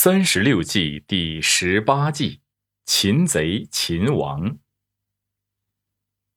[0.00, 2.38] 三十六计第十八计，
[2.86, 4.56] 擒贼擒王。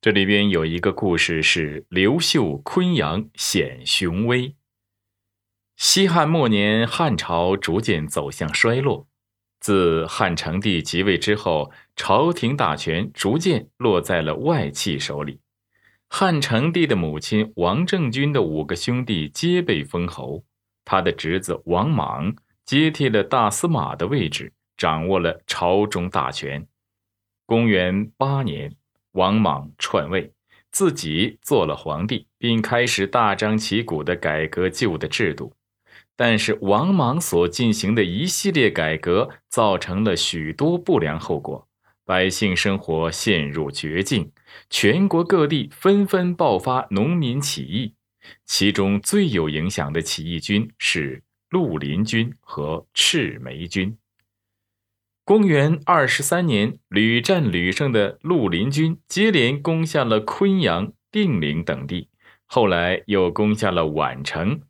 [0.00, 4.54] 这里边有一个故事是刘秀昆阳显雄威。
[5.76, 9.08] 西汉末年，汉朝逐渐走向衰落。
[9.58, 15.40] 自汉成帝即位之后，朝廷大权逐渐落在了外戚手里。
[16.06, 20.44] 汉成帝的母亲王政君的五个兄弟皆被封侯，
[20.84, 22.36] 他的侄子王莽。
[22.68, 26.66] 接替了大司马的位置，掌握了朝中大权。
[27.46, 28.70] 公元八年，
[29.12, 30.30] 王莽篡位，
[30.70, 35.54] 自己做了皇帝，并开始大张旗鼓地改革旧的制度。
[36.14, 41.66] 但是，王莽所进行的一系列改革，造成了许多不良后果，
[42.04, 44.30] 百姓生活陷入绝境，
[44.68, 47.94] 全国各地纷纷爆发农民起义。
[48.44, 51.22] 其中最有影响的起义军是。
[51.50, 53.96] 绿林军和赤眉军。
[55.24, 62.08] 公元二十三年，屡战屡胜的绿林军接连攻下了昆阳、定陵等地，
[62.46, 64.62] 后来又攻下了宛城。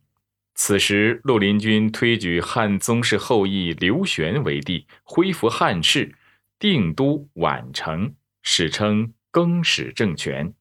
[0.55, 6.13] 此时，绿林军推举汉宗室后裔刘玄为帝，恢复汉室，
[6.59, 10.53] 定都宛城，史称更始政权。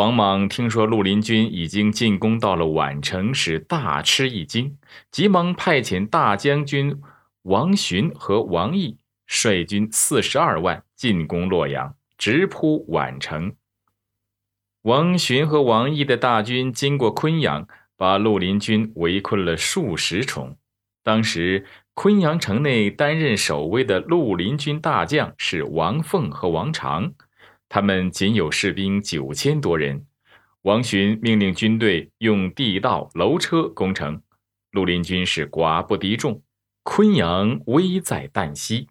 [0.00, 4.78] 王莽听说绿林军已经进攻到了宛城，是大吃一惊，
[5.10, 6.98] 急忙派遣大将军
[7.42, 13.52] 王寻和王毅率军四十二万进攻洛阳，直扑宛城。
[14.84, 20.56] 王寻和王毅的大军经过昆阳，把绿林军围困了数十重。
[21.04, 27.12] 当时昆阳城内担任守卫的绿林军大将是王凤和王长。
[27.72, 30.04] 他们仅有士兵九千多人，
[30.62, 34.20] 王寻命令军队用地道、楼车攻城，
[34.72, 36.42] 绿林军是寡不敌众，
[36.82, 38.88] 昆阳危在旦夕。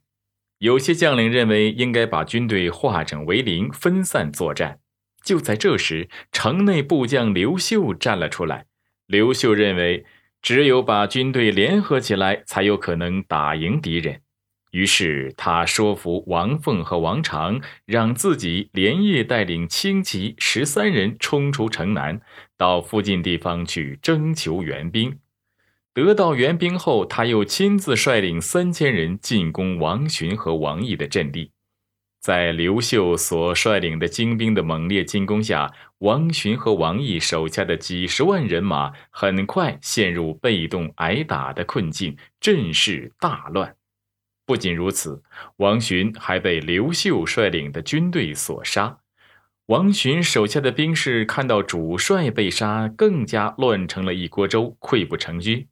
[0.59, 4.79] 有些将领认为应该把军队化整为零，分散作战。
[5.25, 8.65] 就在这时，城内部将刘秀站了出来。
[9.07, 10.05] 刘秀认为，
[10.41, 14.21] 只有把军队联合起来，才有可能打赢敌人。
[14.71, 22.21] 于是他说服王凤和王长，让自己连夜带领轻骑十三人冲出城南，
[22.57, 25.17] 到附近地方去征求援兵。
[25.93, 31.51] 得到援兵后，他又亲自率领三千人进攻王寻和王毅的阵地。
[32.21, 43.78] 在刘秀所率领的精兵的猛烈进攻下，王寻和王毅手下的几十万人马很快陷入被动挨打的困境，阵势大乱。
[44.49, 45.21] 不仅如此，
[45.57, 48.97] 王寻还被刘秀率领的军队所杀。
[49.67, 55.67] 王寻手下的兵士看到主帅被杀，更加乱成了一锅粥，溃不成军。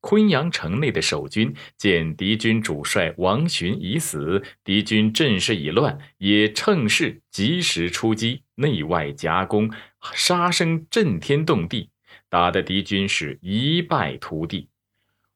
[0.00, 9.70] 昆阳城内的守军见敌军主帅王寻已死，敌军阵势已乱，也趁势及时出击，内外夹攻，
[10.14, 11.90] 杀声震天动地，
[12.28, 14.68] 打得敌军是一败涂地。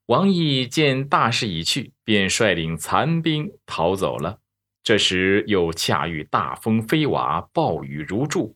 [0.07, 4.39] 王毅见大势已去，便率领残兵逃走了。
[4.83, 8.55] 这时又恰遇大风飞瓦，暴雨如注。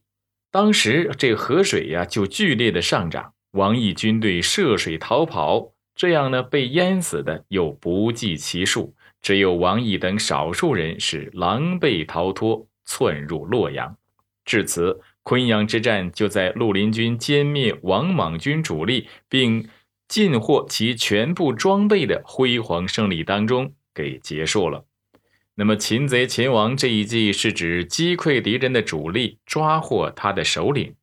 [0.50, 8.94] 当时这河水呀就剧烈的上涨，王毅军队涉水逃跑，这样呢被淹死的又不计其数。
[9.22, 13.96] 只有王毅等少数人是狼狈逃脱，窜入洛阳。
[14.44, 19.66] 至此，昆阳之战就在绿林军歼灭王莽军主力，并。
[20.08, 24.86] 尽获其全部装备的辉煌胜利当中给结束了。
[25.54, 30.94] 那么，擒贼擒王这一计是指击溃敌人的主力，抓获他的首领，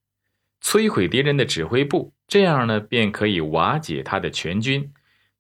[0.64, 4.92] 摧毁敌人的指挥部，这样呢便可以瓦解他的全军。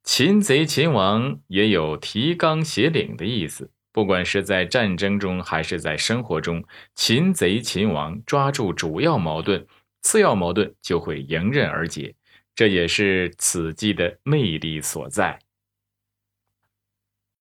[0.03, 9.65] 擒贼擒王也有提纲挈领的意思，不管是在战争中还是在生活中，擒贼擒王，抓住主要矛盾，
[10.01, 12.13] 次要矛盾就会迎刃而解。
[12.55, 15.44] 这也是此计的魅力所在。